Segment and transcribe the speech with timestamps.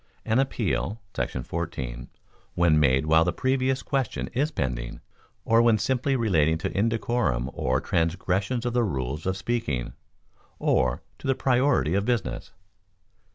[0.25, 0.99] —An Appeal[§
[1.45, 2.07] 14]
[2.55, 4.99] when made while the Previous Question is pending,
[5.45, 9.93] or when simply relating to indecorum or transgressions of the rules of speaking,
[10.57, 12.51] or to the priority of business.